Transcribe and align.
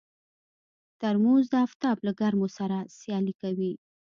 ترموز 1.01 1.45
د 1.53 1.55
افتاب 1.67 1.97
له 2.05 2.11
ګرمو 2.19 2.47
سره 2.57 2.77
سیالي 2.99 3.33
کوي. 3.41 3.73